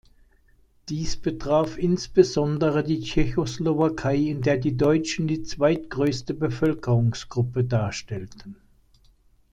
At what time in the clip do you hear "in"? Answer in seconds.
4.15-4.41